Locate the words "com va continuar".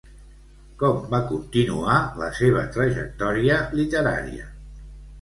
0.83-1.99